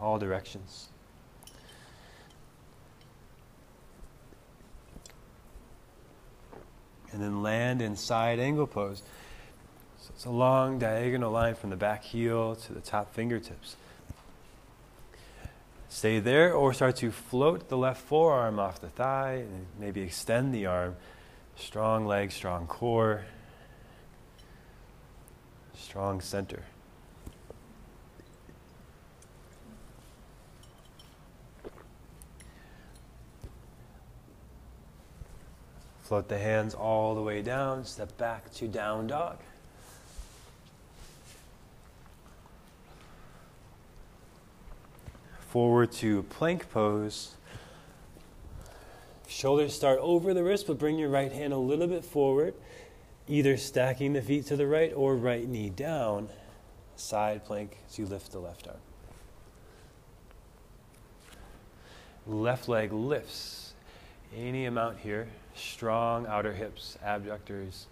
[0.00, 0.88] All directions.
[7.16, 9.02] And then land in side angle pose.
[10.02, 13.76] So it's a long diagonal line from the back heel to the top fingertips.
[15.88, 20.52] Stay there or start to float the left forearm off the thigh and maybe extend
[20.54, 20.94] the arm.
[21.56, 23.24] Strong leg, strong core,
[25.74, 26.64] strong center.
[36.06, 39.38] Float the hands all the way down, step back to down dog.
[45.48, 47.34] forward to plank pose.
[49.26, 52.52] Shoulders start over the wrist, but bring your right hand a little bit forward,
[53.26, 56.28] either stacking the feet to the right or right knee down.
[56.94, 58.76] Side plank as you lift the left arm.
[62.26, 63.65] Left leg lifts
[64.36, 65.28] any amount here.
[65.54, 67.86] Strong outer hips, abductors.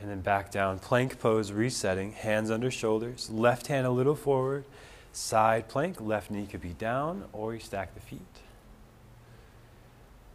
[0.00, 0.78] And then back down.
[0.78, 2.12] Plank pose, resetting.
[2.12, 3.30] Hands under shoulders.
[3.30, 4.64] Left hand a little forward.
[5.12, 8.20] Side plank, left knee could be down, or you stack the feet.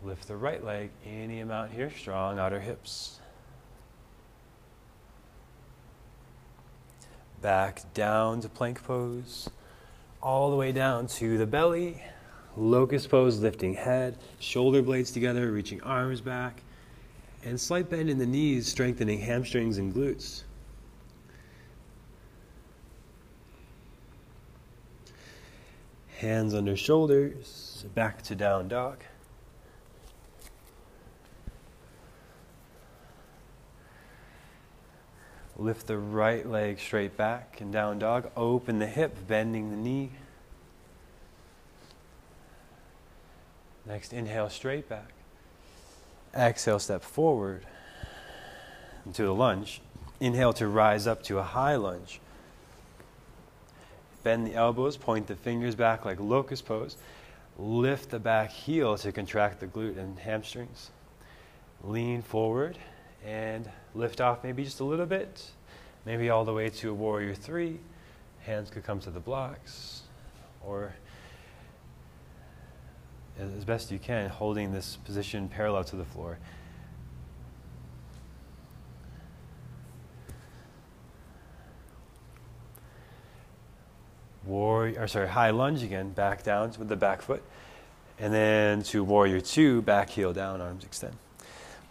[0.04, 3.20] Lift the right leg any amount here, strong outer hips.
[7.41, 9.50] Back down to plank pose,
[10.22, 12.04] all the way down to the belly.
[12.58, 16.63] Locust pose, lifting head, shoulder blades together, reaching arms back,
[17.43, 20.41] and slight bend in the knees, strengthening hamstrings and glutes.
[26.17, 29.04] Hands under shoulders, back to down dog.
[35.58, 38.32] Lift the right leg straight back and down dog.
[38.36, 40.12] Open the hip, bending the knee.
[43.88, 45.13] Next, inhale straight back.
[46.36, 47.65] Exhale, step forward
[49.06, 49.82] into a lunge.
[50.19, 52.19] Inhale to rise up to a high lunge.
[54.23, 56.97] Bend the elbows, point the fingers back like locust pose.
[57.58, 60.91] Lift the back heel to contract the glute and hamstrings.
[61.84, 62.78] Lean forward
[63.26, 65.43] and lift off maybe just a little bit,
[66.06, 67.80] maybe all the way to a warrior three.
[68.41, 70.02] Hands could come to the blocks,
[70.65, 70.93] or
[73.39, 76.38] as best you can, holding this position parallel to the floor.
[84.47, 87.43] warrior, or sorry, high lunge again, back down with the back foot.
[88.20, 91.16] And then to warrior two, back heel down, arms extend.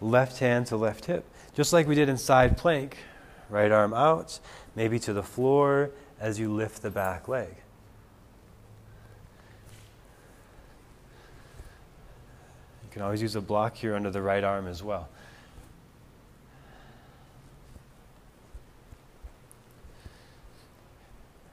[0.01, 1.25] Left hand to left hip.
[1.53, 2.97] Just like we did in side plank,
[3.49, 4.39] right arm out,
[4.75, 7.55] maybe to the floor as you lift the back leg.
[12.97, 15.07] Can always use a block here under the right arm as well.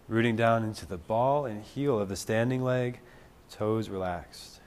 [0.08, 3.00] Rooting down into the ball and heel of the standing leg,
[3.50, 4.60] toes relaxed.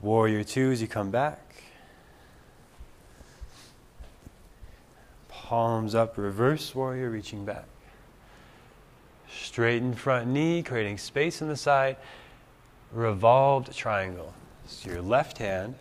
[0.00, 1.40] Warrior two as you come back.
[5.28, 7.66] Palms up, reverse warrior, reaching back.
[9.28, 11.96] Straighten front knee, creating space in the side.
[12.94, 14.32] Revolved triangle.
[14.66, 15.74] So your left hand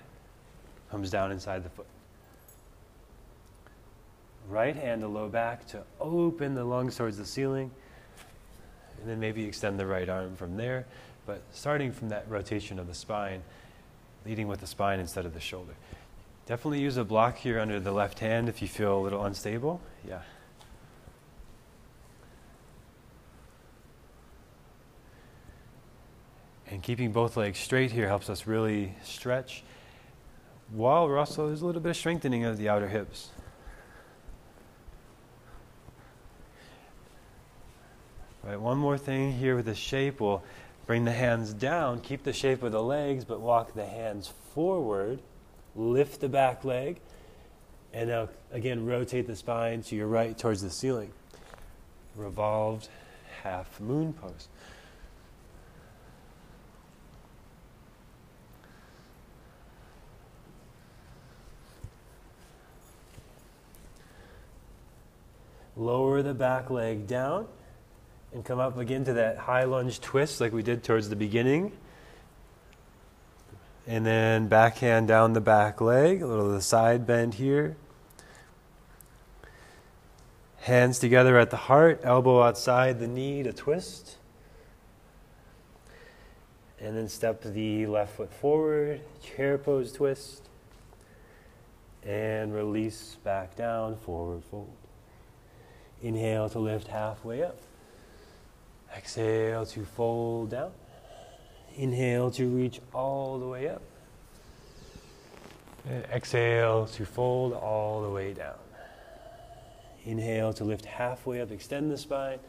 [0.90, 1.86] comes down inside the foot.
[4.50, 7.70] Right hand to low back to open the lungs towards the ceiling.
[9.00, 10.88] And then maybe extend the right arm from there.
[11.28, 13.44] But starting from that rotation of the spine,
[14.26, 15.74] leading with the spine instead of the shoulder.
[16.48, 19.80] Definitely use a block here under the left hand if you feel a little unstable.
[20.08, 20.22] Yeah.
[26.74, 29.64] And keeping both legs straight here helps us really stretch
[30.74, 33.30] while we're also, there's a little bit of strengthening of the outer hips.
[38.44, 40.20] Right, one more thing here with the shape.
[40.20, 40.44] We'll
[40.86, 45.20] bring the hands down, keep the shape of the legs, but walk the hands forward.
[45.76, 47.00] Lift the back leg,
[47.94, 51.12] and now again rotate the spine to your right towards the ceiling.
[52.16, 52.90] Revolved
[53.44, 54.50] half moon pose.
[65.84, 67.46] Lower the back leg down
[68.32, 71.74] and come up again to that high lunge twist like we did towards the beginning.
[73.86, 77.76] And then backhand down the back leg, a little of the side bend here.
[80.62, 84.16] Hands together at the heart, elbow outside the knee to twist.
[86.80, 90.48] And then step the left foot forward, chair pose twist.
[92.04, 94.83] And release back down, forward fold.
[96.04, 97.58] Inhale to lift halfway up.
[98.96, 100.72] Exhale to fold down.
[101.78, 103.82] Inhale to reach all the way up.
[105.90, 108.56] And exhale to fold all the way down.
[110.06, 112.40] Inhale to lift halfway up, extend the spine.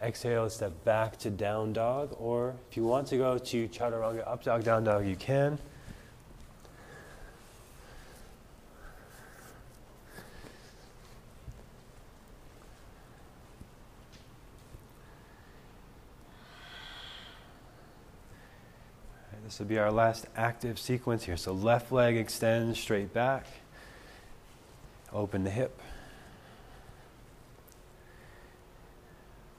[0.00, 4.42] Exhale, step back to down dog, or if you want to go to chaturanga, up
[4.42, 5.58] dog, down dog, you can.
[19.52, 21.36] This will be our last active sequence here.
[21.36, 23.44] So left leg extends straight back.
[25.12, 25.78] Open the hip.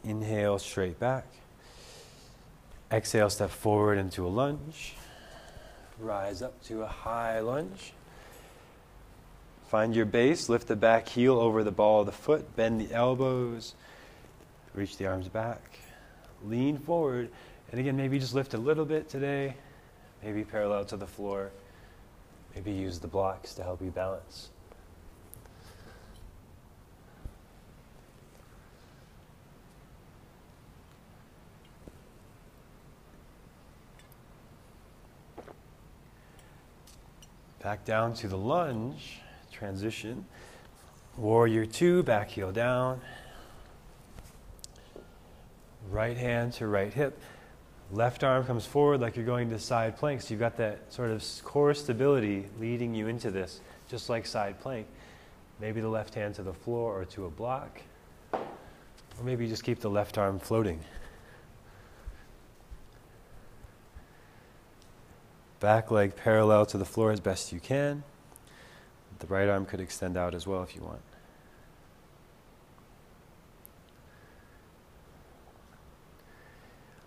[0.04, 1.28] Inhale straight back.
[2.92, 4.96] Exhale, step forward into a lunge.
[6.00, 7.94] Rise up to a high lunge.
[9.68, 12.92] Find your base, lift the back heel over the ball of the foot, bend the
[12.92, 13.76] elbows,
[14.74, 15.78] reach the arms back,
[16.44, 17.30] lean forward,
[17.72, 19.54] and again, maybe just lift a little bit today
[20.24, 21.52] maybe parallel to the floor.
[22.56, 24.50] Maybe use the blocks to help you balance.
[37.62, 39.22] Back down to the lunge,
[39.52, 40.26] transition.
[41.18, 43.00] Warrior two, back heel down.
[45.90, 47.20] Right hand to right hip.
[47.92, 50.22] Left arm comes forward like you're going to side plank.
[50.22, 54.60] So you've got that sort of core stability leading you into this, just like side
[54.60, 54.88] plank.
[55.60, 57.82] Maybe the left hand to the floor or to a block.
[58.34, 60.80] Or maybe you just keep the left arm floating.
[65.60, 68.04] Back leg parallel to the floor as best you can.
[69.20, 71.00] The right arm could extend out as well if you want.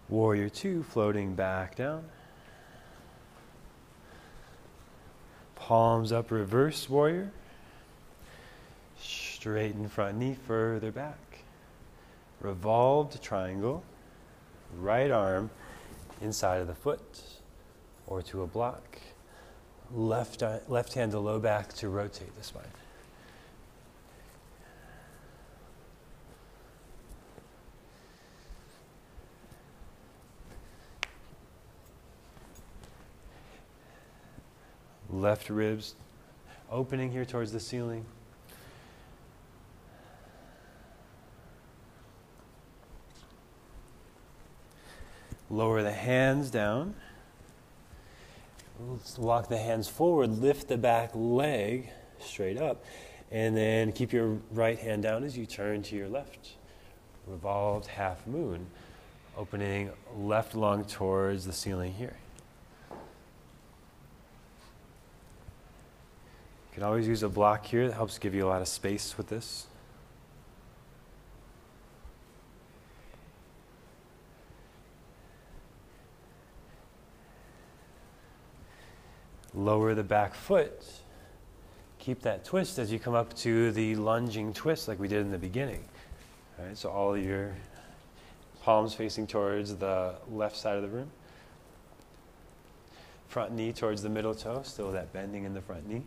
[0.08, 2.04] Warrior two, floating back down.
[5.56, 7.32] Palms up, reverse warrior.
[9.00, 11.18] Straighten front knee further back.
[12.40, 13.82] Revolved triangle.
[14.78, 15.50] Right arm
[16.20, 17.22] inside of the foot
[18.06, 18.98] or to a block.
[19.92, 22.64] Left, uh, left hand to low back to rotate the spine.
[35.10, 35.94] Left ribs
[36.70, 38.04] opening here towards the ceiling.
[45.48, 46.94] Lower the hands down.
[48.80, 51.88] Let's walk the hands forward, lift the back leg
[52.18, 52.84] straight up,
[53.30, 56.56] and then keep your right hand down as you turn to your left.
[57.26, 58.66] Revolved half moon,
[59.36, 62.16] opening left lung towards the ceiling here.
[66.76, 69.28] Can always use a block here that helps give you a lot of space with
[69.28, 69.66] this.
[79.54, 80.84] Lower the back foot.
[81.98, 85.30] Keep that twist as you come up to the lunging twist like we did in
[85.30, 85.82] the beginning.
[86.58, 87.54] All right, so all your
[88.60, 91.10] palms facing towards the left side of the room.
[93.28, 96.02] front knee towards the middle toe, still that bending in the front knee.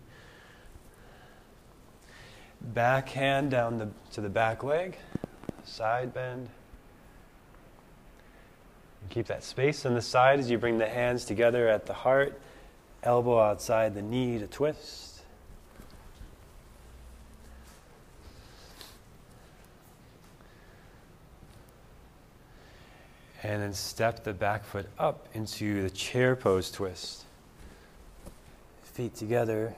[2.62, 4.97] Back hand down the, to the back leg,
[5.64, 6.49] side bend.
[9.10, 12.39] Keep that space on the side as you bring the hands together at the heart,
[13.01, 15.22] elbow outside the knee to twist.
[23.41, 27.24] And then step the back foot up into the chair pose twist.
[28.84, 29.74] Feet together.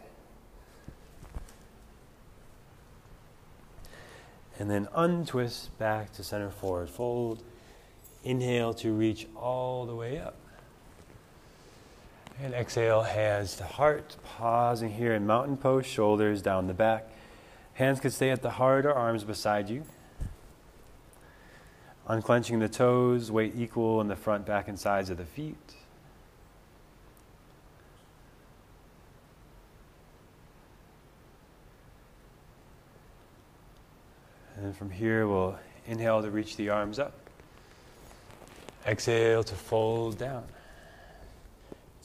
[4.61, 7.41] And then untwist back to center forward fold.
[8.23, 10.35] Inhale to reach all the way up.
[12.39, 14.17] And exhale, hands to heart.
[14.23, 17.09] Pausing here in mountain pose, shoulders down the back.
[17.73, 19.83] Hands could stay at the heart or arms beside you.
[22.07, 25.73] Unclenching the toes, weight equal in the front, back, and sides of the feet.
[34.61, 35.57] And from here, we'll
[35.87, 37.13] inhale to reach the arms up.
[38.85, 40.43] Exhale to fold down.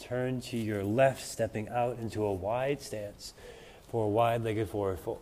[0.01, 3.35] Turn to your left, stepping out into a wide stance
[3.91, 5.21] for a wide legged forward fold.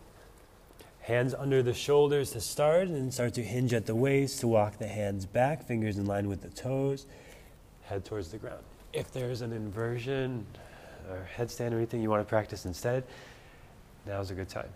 [1.01, 4.79] Hands under the shoulders to start, and start to hinge at the waist to walk
[4.79, 7.05] the hands back, fingers in line with the toes,
[7.83, 8.63] head towards the ground.
[8.93, 10.47] If there's an inversion
[11.11, 13.05] or headstand or anything you want to practice instead,
[14.07, 14.69] now's a good time.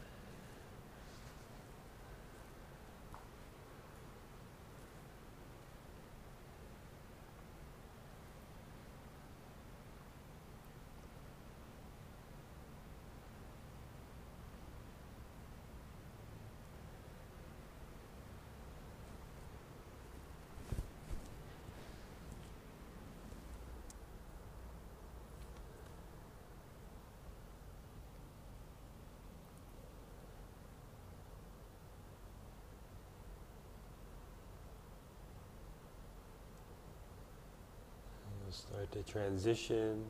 [38.50, 40.04] Start to transition,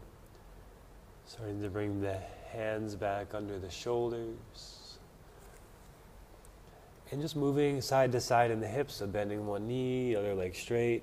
[1.24, 2.18] starting to bring the
[2.51, 4.99] hands back under the shoulders.
[7.11, 10.55] And just moving side to side in the hips, so bending one knee, other leg
[10.55, 11.03] straight.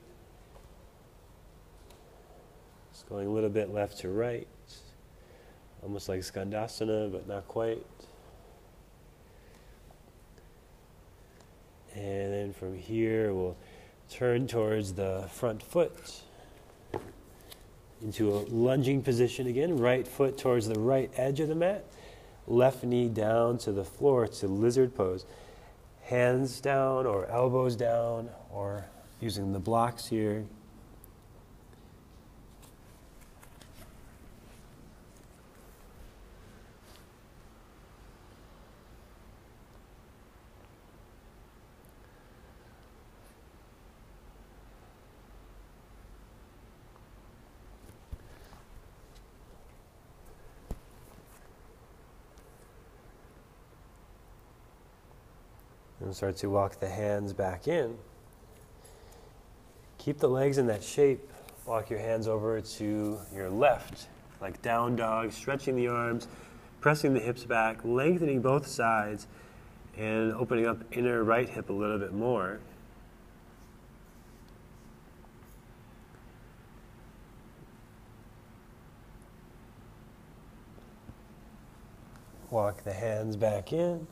[2.91, 4.47] Just going a little bit left to right,
[5.81, 7.83] almost like Skandasana, but not quite.
[11.95, 13.55] And then from here, we'll
[14.09, 16.21] turn towards the front foot
[18.05, 21.83] into a lunging position again, right foot towards the right edge of the mat,
[22.45, 25.25] left knee down to the floor to lizard pose.
[26.03, 28.85] Hands down or elbows down or
[29.19, 30.45] using the blocks here.
[56.05, 57.97] And start to walk the hands back in.
[59.97, 61.31] Keep the legs in that shape.
[61.65, 64.07] Walk your hands over to your left,
[64.39, 66.27] like down dog, stretching the arms,
[66.79, 69.25] pressing the hips back, lengthening both sides,
[69.97, 72.59] and opening up inner right hip a little bit more.
[82.51, 84.05] Walk the hands back in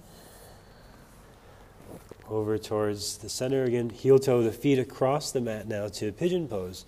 [2.29, 3.89] over towards the center again.
[3.89, 6.85] Heel toe the feet across the mat now to a pigeon pose.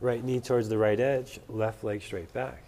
[0.00, 2.62] Right knee towards the right edge, left leg straight back.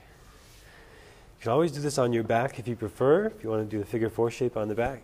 [1.39, 3.77] You can always do this on your back if you prefer, if you want to
[3.77, 5.03] do a figure four shape on the back.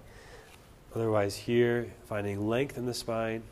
[0.94, 3.42] Otherwise, here, finding length in the spine,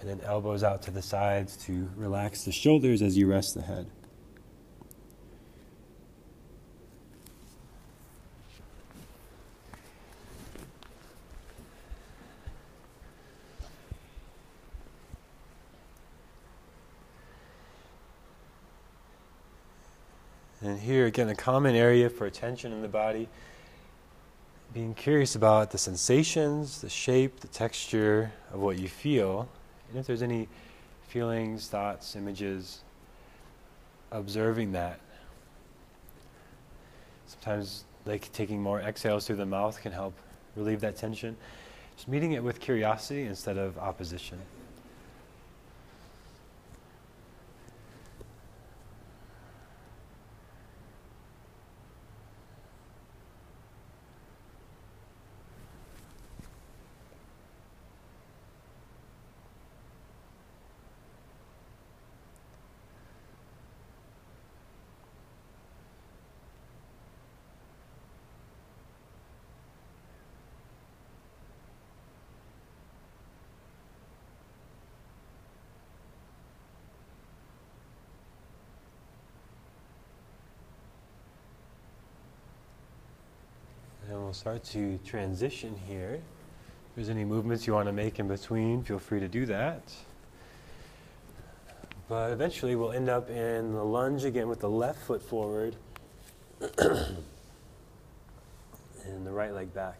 [0.00, 3.62] and then elbows out to the sides to relax the shoulders as you rest the
[3.62, 3.86] head.
[20.60, 23.28] And here again, a common area for attention in the body.
[24.72, 29.50] Being curious about the sensations, the shape, the texture of what you feel,
[29.90, 30.48] and if there's any
[31.06, 32.80] feelings, thoughts, images,
[34.10, 34.98] observing that.
[37.26, 40.14] Sometimes, like taking more exhales through the mouth can help
[40.56, 41.36] relieve that tension.
[41.96, 44.38] Just meeting it with curiosity instead of opposition.
[84.27, 86.14] we'll start to transition here.
[86.14, 89.82] If there's any movements you want to make in between, feel free to do that.
[92.08, 95.74] But eventually we'll end up in the lunge again with the left foot forward
[96.78, 97.16] and
[99.24, 99.98] the right leg back.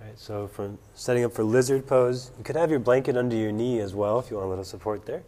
[0.00, 3.36] All right, so from setting up for lizard pose, you could have your blanket under
[3.36, 5.22] your knee as well if you want a little support there.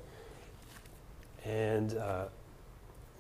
[1.45, 2.25] And uh,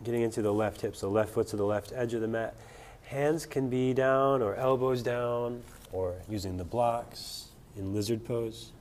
[0.04, 2.54] getting into the left hip, so left foot to the left edge of the mat.
[3.04, 8.72] Hands can be down or elbows down or using the blocks in lizard pose.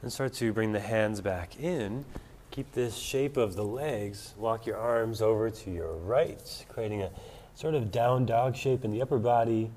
[0.00, 2.04] And start to bring the hands back in.
[2.52, 4.34] Keep this shape of the legs.
[4.38, 7.10] Walk your arms over to your right, creating a
[7.56, 9.70] sort of down dog shape in the upper body.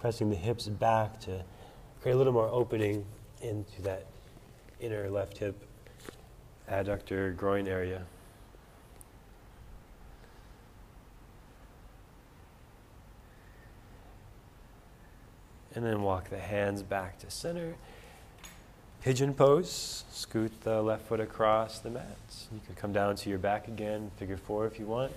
[0.00, 1.44] Pressing the hips back to
[2.02, 3.04] create a little more opening
[3.40, 4.06] into that
[4.80, 5.64] inner left hip,
[6.68, 8.06] adductor, groin area.
[15.74, 17.76] And then walk the hands back to center.
[19.02, 22.18] Pigeon pose, scoot the left foot across the mat.
[22.52, 25.12] You could come down to your back again, figure four if you want.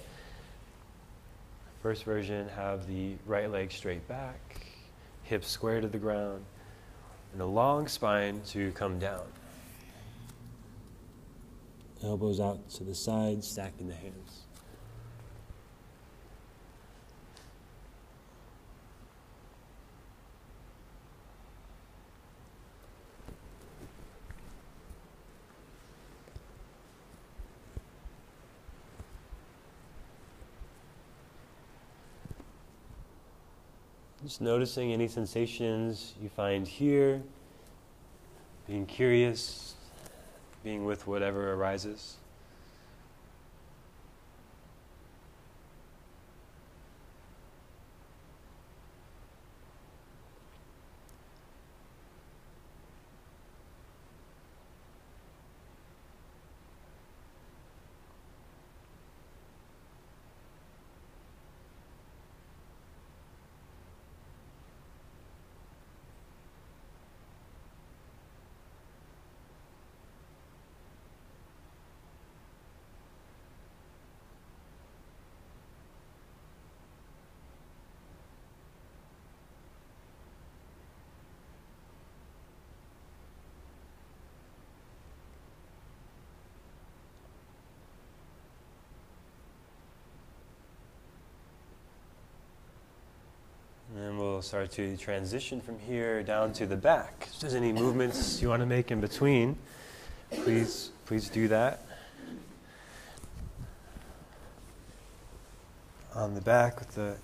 [1.82, 4.68] First version, have the right leg straight back,
[5.24, 6.46] hips square to the ground,
[7.34, 9.24] and a long spine to come down.
[12.04, 14.44] Elbows out to the sides, stacking the hands.
[34.32, 37.22] Just noticing any sensations you find here,
[38.66, 39.76] being curious,
[40.64, 42.16] being with whatever arises.
[93.94, 97.28] And we'll start to transition from here down to the back.
[97.32, 99.56] If there's any movements you want to make in between,
[100.32, 101.86] please, please do that.
[106.16, 107.18] On the back with the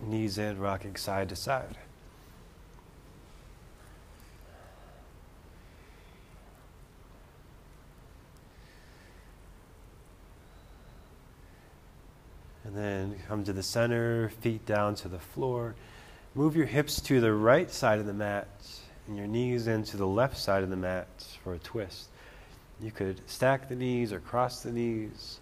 [0.00, 1.76] knees in, rocking side to side.
[12.64, 15.74] And then come to the center, feet down to the floor.
[16.36, 18.46] Move your hips to the right side of the mat
[19.08, 21.08] and your knees into the left side of the mat
[21.42, 22.10] for a twist.
[22.78, 25.40] You could stack the knees or cross the knees,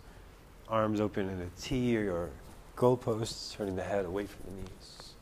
[0.69, 2.31] arms open in a T or
[2.77, 5.14] goalposts, turning the head away from the knees.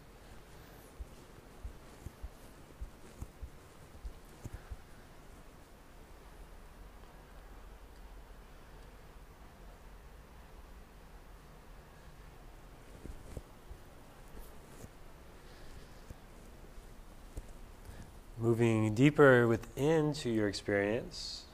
[18.42, 21.44] Moving deeper within to your experience.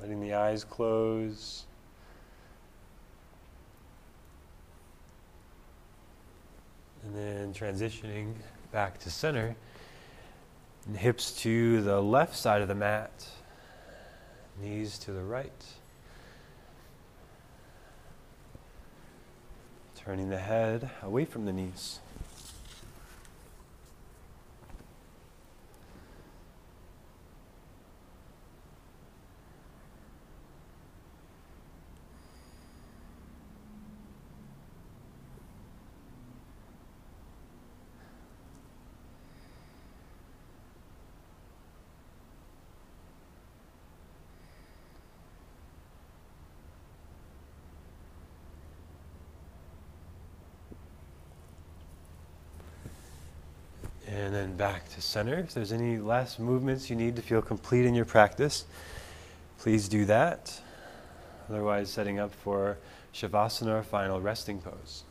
[0.00, 1.66] Letting the eyes close.
[7.04, 8.32] And then transitioning
[8.72, 9.54] back to center.
[10.86, 13.28] And hips to the left side of the mat,
[14.62, 15.52] knees to the right.
[19.94, 21.98] Turning the head away from the knees.
[54.08, 55.38] And then back to center.
[55.38, 58.64] If there's any last movements you need to feel complete in your practice,
[59.58, 60.60] please do that.
[61.50, 62.78] Otherwise, setting up for
[63.14, 65.04] Shavasana, final resting pose.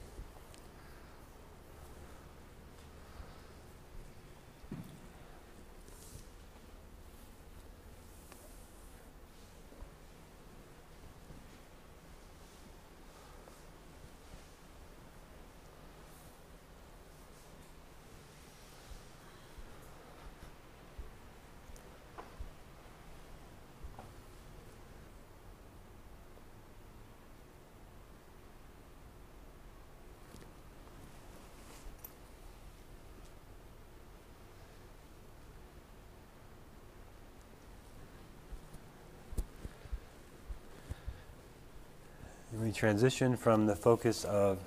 [42.61, 44.59] We transition from the focus of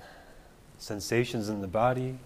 [0.77, 2.17] sensations in the body,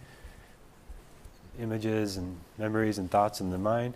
[1.59, 3.93] images and memories and thoughts in the mind,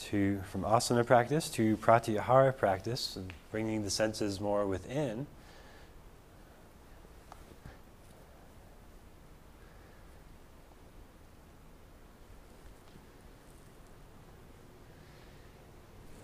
[0.00, 3.18] to from asana practice to pratyahara practice,
[3.50, 5.26] bringing the senses more within.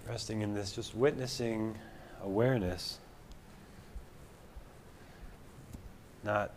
[0.08, 1.76] Resting in this, just witnessing
[2.22, 2.98] awareness
[6.24, 6.52] not,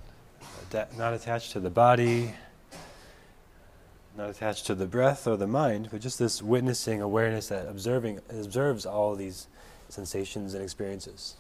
[0.98, 2.34] not attached to the body,
[4.18, 8.20] not attached to the breath or the mind, but just this witnessing awareness that observing
[8.30, 9.48] observes all these
[9.90, 11.36] sensations and experiences.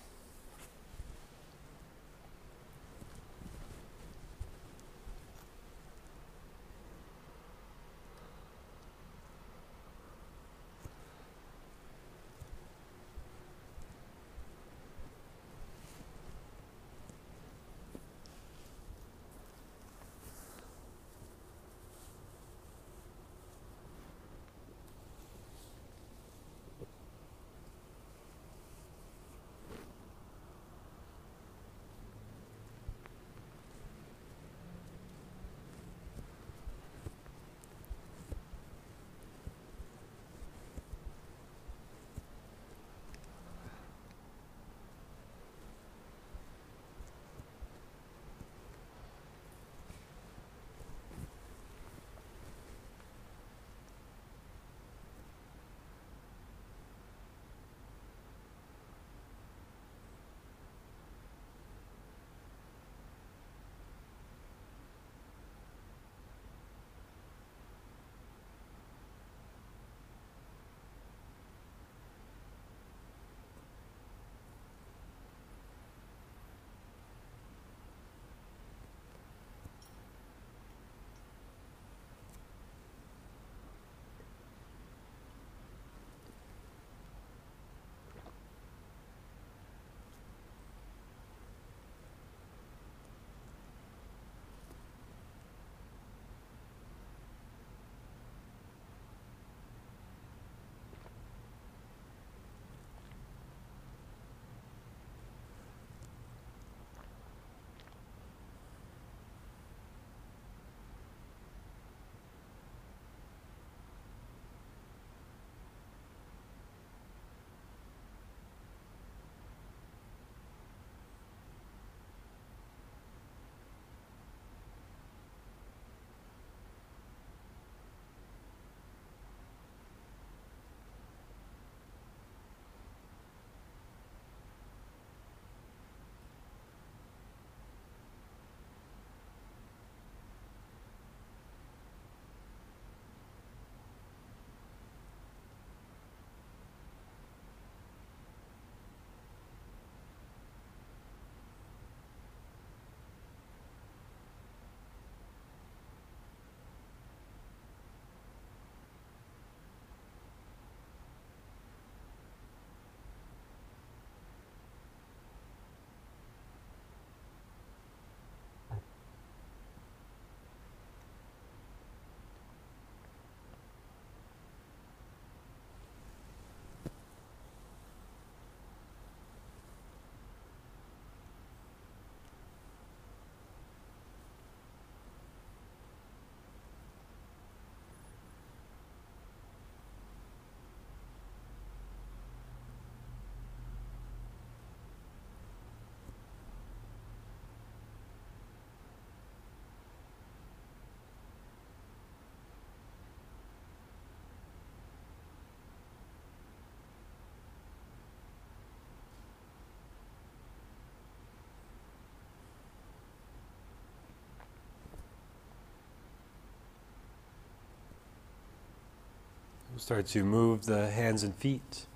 [219.81, 221.87] Start to move the hands and feet,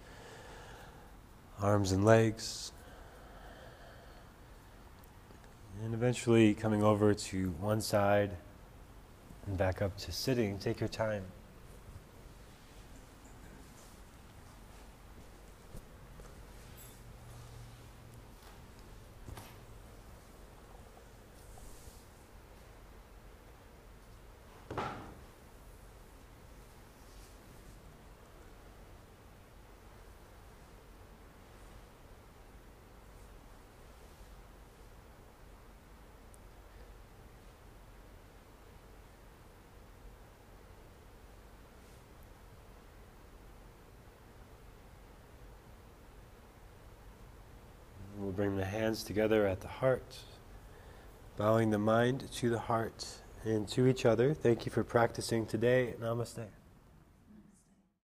[1.61, 2.71] arms and legs,
[5.83, 8.31] and eventually coming over to one side
[9.45, 10.57] and back up to sitting.
[10.57, 11.25] Take your time.
[48.17, 50.19] We'll bring the hands together at the heart,
[51.37, 53.03] bowing the mind to the heart
[53.43, 54.31] and to each other.
[54.31, 55.95] Thank you for practicing today.
[55.99, 56.45] Namaste.